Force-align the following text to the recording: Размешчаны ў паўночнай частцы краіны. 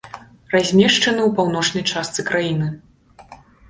Размешчаны 0.53 1.21
ў 1.27 1.29
паўночнай 1.37 1.87
частцы 1.91 2.29
краіны. 2.35 2.77